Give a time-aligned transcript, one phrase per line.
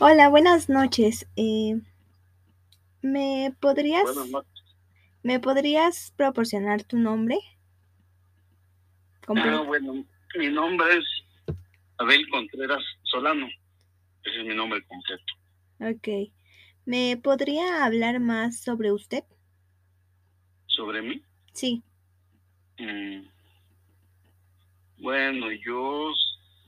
[0.00, 1.26] Hola, buenas noches.
[1.36, 1.80] Eh,
[3.02, 4.64] ¿me podrías Buenas noches.
[5.22, 7.38] me podrías proporcionar tu nombre?
[9.28, 10.04] Ah, bueno,
[10.36, 11.04] mi nombre es
[11.98, 13.46] Abel Contreras Solano.
[14.24, 15.24] Ese es mi nombre completo.
[15.80, 16.32] Ok.
[16.86, 19.24] ¿Me podría hablar más sobre usted?
[20.66, 21.22] ¿Sobre mí?
[21.52, 21.82] Sí.
[22.78, 23.26] Mm,
[25.00, 26.12] Bueno, yo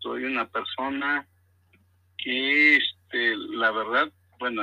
[0.00, 1.26] soy una persona
[2.18, 2.78] que,
[3.12, 4.62] este, la verdad, bueno,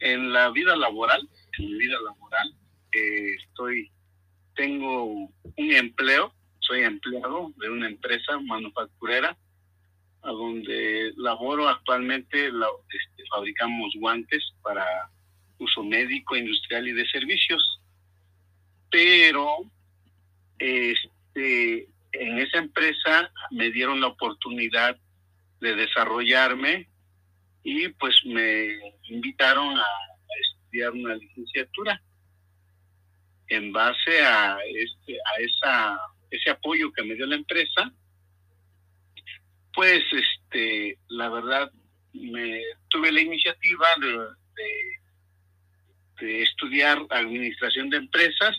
[0.00, 1.28] en la vida laboral,
[1.58, 2.54] en mi vida laboral,
[2.92, 3.90] eh, estoy,
[4.54, 9.36] tengo un empleo, soy empleado de una empresa manufacturera,
[10.22, 14.84] a donde laboro actualmente, la- este, fabricamos guantes para
[15.58, 17.80] uso médico, industrial y de servicios.
[18.90, 19.64] Pero,
[20.58, 24.96] este, en esa empresa me dieron la oportunidad
[25.60, 26.88] de desarrollarme
[27.64, 29.86] y pues me invitaron a,
[30.40, 32.02] estudiar una licenciatura
[33.48, 37.92] en base a este a esa ese apoyo que me dio la empresa.
[39.74, 41.70] Pues este la verdad
[42.14, 44.18] me tuve la iniciativa de,
[44.56, 48.58] de, de estudiar administración de empresas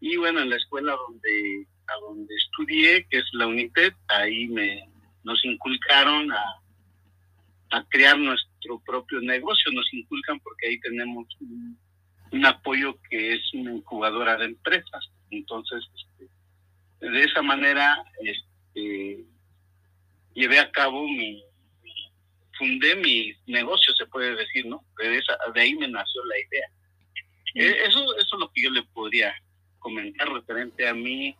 [0.00, 4.86] y bueno en la escuela donde a donde estudié que es la UNITED ahí me
[5.24, 6.63] nos inculcaron a,
[7.76, 11.78] a crear nuestro propio negocio nos inculcan porque ahí tenemos un,
[12.32, 15.10] un apoyo que es una incubadora de empresas.
[15.30, 16.28] Entonces este,
[17.10, 19.24] de esa manera este,
[20.34, 21.42] llevé a cabo mi,
[21.82, 22.10] mi-
[22.58, 26.68] fundé mi negocio se puede decir no de, esa, de ahí me nació la idea.
[27.56, 29.34] Eh, eso eso es lo que yo le podría
[29.78, 31.36] comentar referente a mí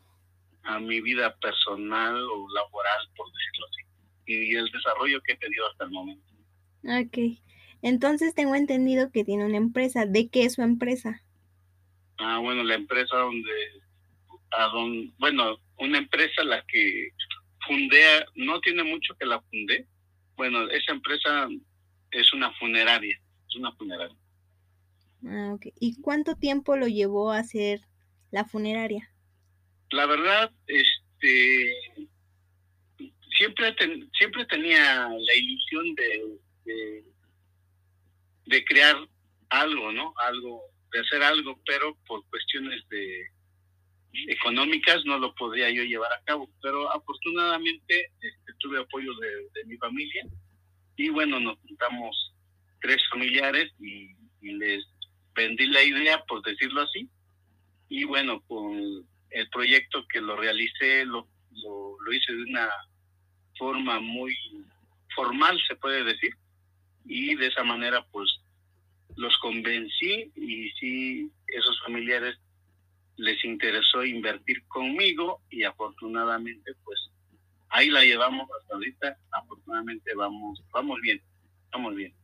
[0.65, 3.83] a mi vida personal o laboral por decirlo así
[4.27, 6.35] y el desarrollo que he tenido hasta el momento
[6.85, 7.39] Ok.
[7.83, 10.07] Entonces tengo entendido que tiene una empresa.
[10.07, 11.23] ¿De qué es su empresa?
[12.19, 13.51] Ah, bueno, la empresa donde,
[14.53, 17.11] a don, bueno, una empresa la que
[17.67, 19.87] fundé, no tiene mucho que la fundé.
[20.37, 21.49] Bueno, esa empresa
[22.11, 24.17] es una funeraria, es una funeraria.
[25.27, 25.67] Ah, ok.
[25.81, 27.81] ¿Y cuánto tiempo lo llevó a hacer
[28.31, 29.11] la funeraria?
[29.91, 32.09] La verdad, este,
[33.45, 37.05] siempre, ten- siempre tenía la ilusión de,
[38.47, 38.97] de, crear
[39.51, 40.15] algo, ¿no?
[40.17, 40.63] Algo,
[40.93, 43.27] de hacer algo, pero por cuestiones de
[44.29, 46.49] económicas no lo podría yo llevar a cabo.
[46.63, 50.25] Pero afortunadamente este, tuve apoyo de, de mi familia
[50.97, 52.33] y bueno, nos juntamos
[52.81, 54.85] tres familiares y, les
[55.35, 57.09] vendí la idea, por decirlo así.
[57.89, 62.69] Y bueno, con el proyecto que lo realicé, lo, lo hice de una
[63.59, 64.37] forma muy
[65.15, 66.35] formal, se puede decir.
[67.05, 68.41] Y de esa manera, pues,
[69.17, 72.37] los convencí y sí, esos familiares
[73.17, 77.11] les interesó invertir conmigo y afortunadamente, pues,
[77.69, 79.19] ahí la llevamos hasta ahorita.
[79.31, 81.21] Afortunadamente vamos, vamos bien,
[81.73, 82.15] vamos bien.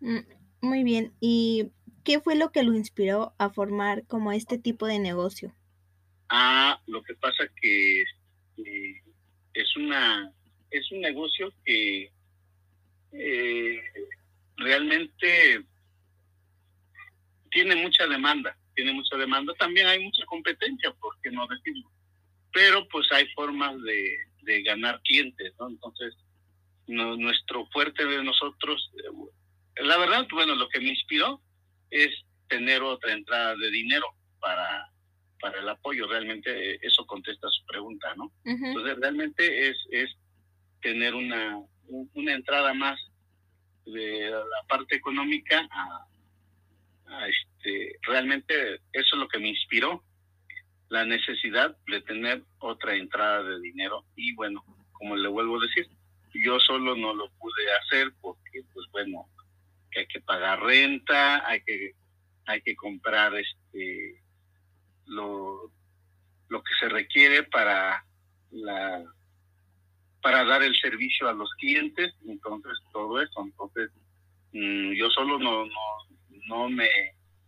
[0.00, 0.20] Mm,
[0.62, 1.12] Muy bien.
[1.20, 1.70] ¿Y
[2.04, 5.54] qué fue lo que lo inspiró a formar como este tipo de negocio?
[6.28, 8.02] Ah, lo que pasa que
[8.58, 9.02] eh,
[9.54, 10.32] es una
[10.70, 12.12] es un negocio que
[13.12, 13.82] eh,
[14.56, 15.64] realmente
[17.50, 19.52] tiene mucha demanda, tiene mucha demanda.
[19.58, 21.90] También hay mucha competencia, por qué no decirlo.
[22.52, 25.68] Pero pues hay formas de, de ganar clientes, ¿no?
[25.68, 26.14] Entonces,
[26.86, 31.40] no, nuestro fuerte de nosotros, eh, la verdad, bueno, lo que me inspiró
[31.90, 32.10] es
[32.48, 34.06] tener otra entrada de dinero
[34.40, 34.90] para
[35.40, 36.06] para el apoyo.
[36.06, 38.32] Realmente eh, eso contesta su pregunta, ¿no?
[38.66, 40.10] Entonces, realmente es, es
[40.82, 41.58] tener una,
[41.88, 42.98] un- una entrada más
[43.86, 46.06] de la parte económica a,
[47.06, 50.04] a este, realmente eso es lo que me inspiró,
[50.88, 55.88] la necesidad de tener otra entrada de dinero y bueno, como le vuelvo a decir,
[56.44, 59.26] yo solo no lo pude hacer porque pues bueno,
[59.90, 61.92] que hay que pagar renta, hay que,
[62.46, 64.19] hay que comprar este
[65.06, 65.70] lo,
[66.48, 68.04] lo que se requiere para
[68.50, 69.04] la
[70.22, 73.90] para dar el servicio a los clientes, entonces todo eso, entonces
[74.52, 75.72] mm, yo solo no, no,
[76.46, 76.88] no me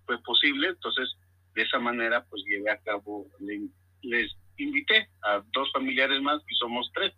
[0.07, 1.15] fue posible, entonces
[1.55, 3.69] de esa manera pues llevé a cabo, le-
[4.03, 7.13] les invité a dos familiares más y somos tres,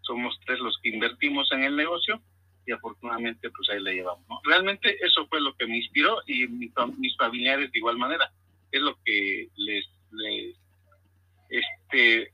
[0.00, 2.22] somos tres los que invertimos en el negocio
[2.66, 4.40] y afortunadamente pues ahí la llevamos.
[4.44, 8.32] Realmente eso fue lo que me inspiró y mi mis familiares de igual manera,
[8.76, 10.56] es lo que les, les
[11.48, 12.32] este,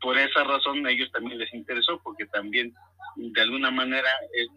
[0.00, 2.72] por esa razón a ellos también les interesó porque también
[3.16, 4.48] de alguna manera es,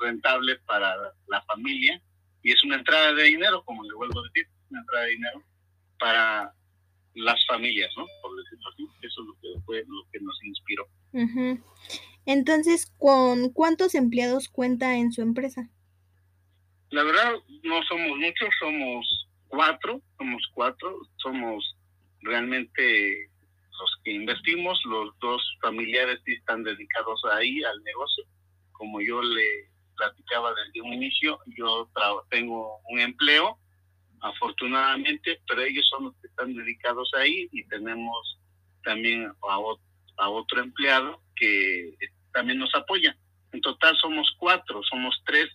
[0.00, 0.94] rentable para
[1.28, 2.00] la familia
[2.42, 5.42] y es una entrada de dinero, como le vuelvo a decir, una entrada de dinero
[5.98, 6.54] para
[7.14, 8.06] las familias, ¿no?
[8.20, 10.86] Por decirlo así, eso es lo que fue lo que nos inspiró.
[12.26, 15.70] Entonces, ¿con cuántos empleados cuenta en su empresa?
[16.90, 17.32] La verdad,
[17.62, 21.76] no somos muchos, somos cuatro, somos cuatro, somos
[22.22, 23.28] realmente
[23.78, 28.24] los que investimos, los dos familiares sí están dedicados ahí al negocio.
[28.72, 31.88] Como yo le platicaba desde un inicio, yo
[32.30, 33.58] tengo un empleo,
[34.22, 38.38] afortunadamente, pero ellos son los que están dedicados ahí y tenemos
[38.84, 41.94] también a, a otro empleado que
[42.32, 43.14] también nos apoya.
[43.52, 45.50] En total somos cuatro, somos tres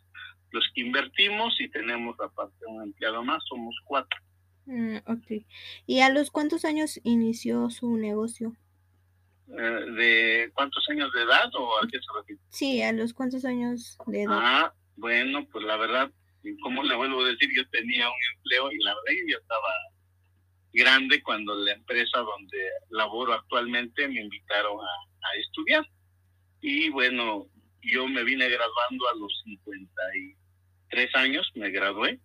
[0.51, 4.19] los que invertimos y tenemos aparte un empleado más, somos cuatro.
[4.65, 5.45] Mm, ok.
[5.85, 8.55] ¿Y a los cuántos años inició su negocio?
[9.49, 9.61] Eh,
[9.95, 12.41] ¿De cuántos años de edad o a qué se refiere?
[12.49, 14.39] Sí, a los cuántos años de edad.
[14.39, 16.11] Ah, bueno, pues la verdad,
[16.61, 19.69] como le vuelvo a decir, yo tenía un empleo y la verdad yo estaba
[20.73, 22.57] grande cuando la empresa donde
[22.89, 25.87] laboro actualmente me invitaron a, a estudiar.
[26.59, 27.47] Y bueno,
[27.81, 32.19] yo me vine graduando a los 53 años, me gradué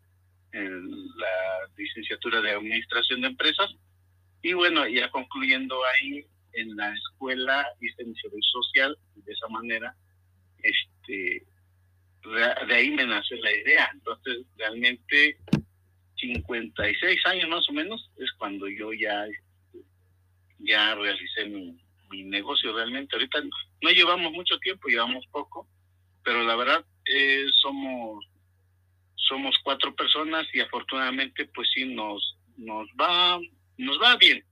[0.52, 3.70] en la licenciatura de Administración de Empresas.
[4.42, 9.48] Y bueno, ya concluyendo ahí en la escuela hice mi servicio social y de esa
[9.48, 9.94] manera,
[10.62, 11.46] este,
[12.66, 13.90] de ahí me nació la idea.
[13.94, 15.38] Entonces, realmente
[16.16, 19.26] 56 años más o menos es cuando yo ya,
[20.58, 21.81] ya realicé mi,
[22.12, 23.16] mi negocio realmente.
[23.16, 23.40] Ahorita
[23.80, 25.66] no llevamos mucho tiempo, llevamos poco,
[26.22, 28.24] pero la verdad eh, somos
[29.16, 33.40] somos cuatro personas y afortunadamente pues sí nos nos va
[33.78, 34.44] nos va bien.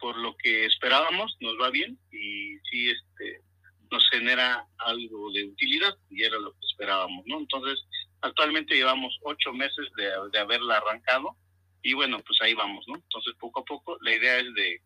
[0.00, 3.42] Por lo que esperábamos nos va bien y sí este
[3.90, 7.82] nos genera algo de utilidad y era lo que esperábamos no entonces
[8.20, 11.34] actualmente llevamos ocho meses de, de haberla arrancado
[11.82, 14.82] y bueno pues ahí vamos no entonces poco a poco la idea es de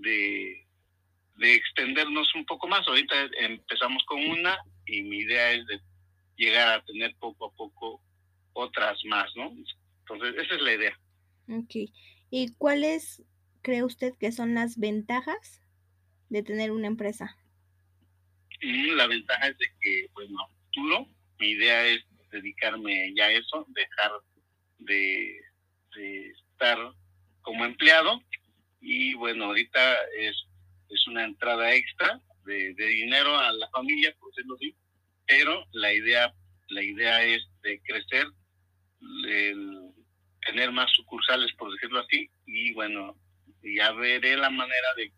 [0.00, 0.66] de,
[1.38, 5.80] de extendernos un poco más ahorita empezamos con una y mi idea es de
[6.36, 8.00] llegar a tener poco a poco
[8.52, 9.52] otras más, ¿no?
[10.00, 11.00] Entonces, esa es la idea.
[11.48, 11.90] Ok.
[12.30, 13.22] ¿Y cuáles
[13.62, 15.62] cree usted que son las ventajas
[16.28, 17.36] de tener una empresa?
[18.62, 21.06] Mm, la ventaja es de que, bueno, futuro,
[21.38, 24.12] mi idea es dedicarme ya a eso, dejar
[24.78, 25.40] de,
[26.52, 26.78] estar
[27.42, 28.20] como empleado
[28.80, 30.36] y bueno, ahorita es,
[30.88, 34.74] es una entrada extra de, de dinero a la familia, por decirlo así,
[35.26, 36.32] pero la idea,
[36.68, 38.26] la idea es de crecer
[40.48, 43.16] tener más sucursales, por decirlo así, y bueno,
[43.62, 45.12] ya veré la manera de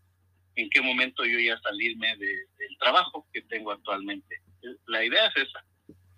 [0.55, 4.41] en qué momento yo ya salirme del trabajo que tengo actualmente.
[4.87, 5.63] La idea es esa.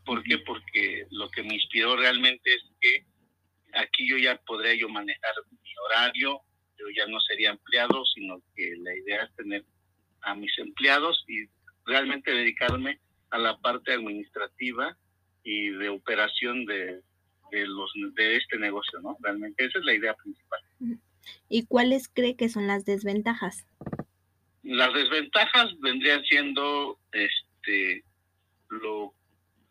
[0.06, 0.40] ¿Por qué?
[0.40, 3.06] Porque lo que me inspiró realmente es que
[3.74, 6.42] aquí yo ya podría yo manejar mi horario,
[6.84, 9.64] yo ya no sería empleado, sino que la idea es tener
[10.22, 11.46] a mis empleados y
[11.86, 13.00] realmente dedicarme
[13.30, 14.98] a la parte administrativa
[15.44, 17.02] y de operación de,
[17.52, 19.18] de, los, de este negocio, ¿no?
[19.22, 20.60] Realmente esa es la idea principal.
[21.50, 23.66] ¿Y cuáles cree que son las desventajas?
[24.64, 28.04] Las desventajas vendrían siendo este
[28.70, 29.14] lo,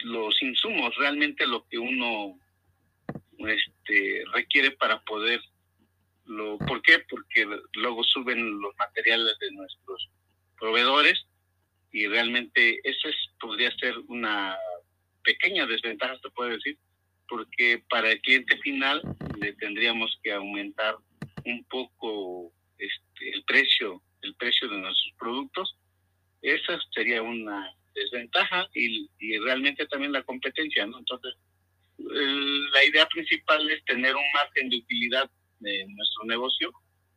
[0.00, 2.38] los insumos, realmente lo que uno
[3.38, 5.40] este, requiere para poder
[6.24, 7.00] lo, ¿Por qué?
[7.08, 10.08] Porque luego suben los materiales de nuestros
[10.58, 11.26] proveedores
[11.90, 14.56] y realmente esa es, podría ser una
[15.24, 16.78] pequeña desventaja, se puede decir,
[17.28, 19.02] porque para el cliente final
[19.40, 20.96] le tendríamos que aumentar
[21.44, 25.76] un poco este, el precio, el precio de nuestros productos.
[26.40, 30.98] Esa sería una desventaja y, y realmente también la competencia, ¿no?
[30.98, 31.34] Entonces,
[31.98, 35.30] la idea principal es tener un margen de utilidad
[35.64, 36.72] en nuestro negocio,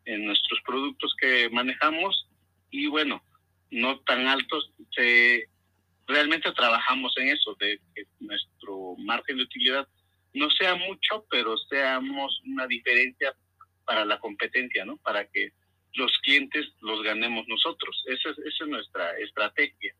[0.06, 2.28] en nuestros productos que manejamos
[2.70, 3.24] y bueno,
[3.72, 4.72] no tan altos.
[4.96, 5.50] Se,
[6.08, 9.88] realmente trabajamos en eso, de que nuestro margen de utilidad
[10.34, 13.34] no sea mucho, pero seamos una diferencia
[13.86, 14.98] para la competencia, ¿no?
[14.98, 15.52] Para que
[15.94, 18.04] los clientes los ganemos nosotros.
[18.08, 19.94] Esa es, esa es nuestra estrategia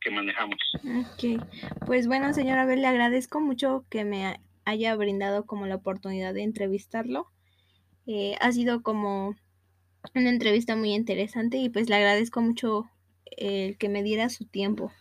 [0.00, 0.58] que manejamos.
[0.74, 1.42] Ok,
[1.86, 6.42] pues bueno, señora Abel, le agradezco mucho que me haya brindado como la oportunidad de
[6.42, 7.30] entrevistarlo.
[8.06, 9.36] Eh, ha sido como
[10.14, 12.90] una entrevista muy interesante y pues le agradezco mucho
[13.24, 14.92] el que me diera su tiempo.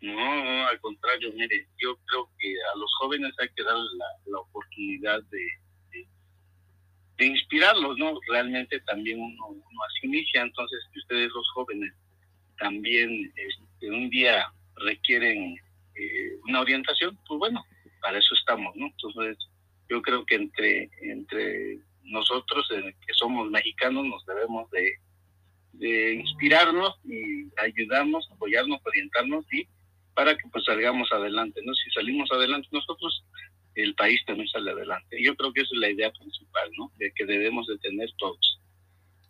[0.00, 3.90] No, al contrario, mire, yo creo que a los jóvenes hay que darles
[4.26, 5.46] la, oportunidad de,
[7.18, 8.18] de, inspirarlos, ¿no?
[8.28, 11.92] Realmente también uno, uno así inicia, entonces que ustedes los jóvenes
[12.58, 15.56] también este, un día requieren
[15.94, 17.64] eh, una orientación, pues bueno,
[18.00, 18.86] para eso estamos, ¿no?
[18.86, 19.36] Entonces,
[19.88, 24.94] yo creo que entre, entre nosotros, eh, que somos mexicanos, nos debemos de,
[25.72, 29.66] de inspirarnos y ayudarnos, apoyarnos, orientarnos y
[30.14, 31.72] para que pues salgamos adelante, ¿no?
[31.74, 33.24] Si salimos adelante nosotros,
[33.74, 35.22] el país también sale adelante.
[35.22, 36.92] Yo creo que esa es la idea principal, ¿no?
[36.98, 38.60] De que debemos de tener todos.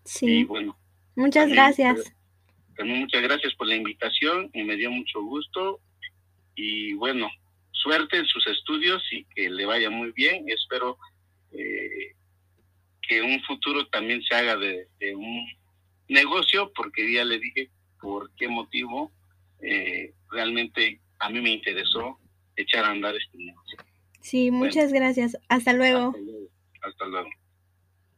[0.04, 0.40] Sí.
[0.40, 0.76] Y bueno.
[1.14, 2.12] Muchas gracias.
[2.76, 5.80] También muchas gracias por la invitación y me dio mucho gusto.
[6.54, 7.28] Y bueno,
[7.70, 10.44] suerte en sus estudios y que le vaya muy bien.
[10.48, 10.98] Espero
[11.52, 12.11] eh,
[13.12, 15.46] que un futuro también se haga de, un
[16.08, 19.12] negocio, porque ya le dije por qué motivo
[19.60, 22.18] eh, realmente a mí me interesó
[22.56, 23.78] echar a andar este negocio.
[24.20, 25.36] Sí, muchas gracias.
[25.48, 26.14] Hasta luego.
[26.82, 27.28] Hasta luego.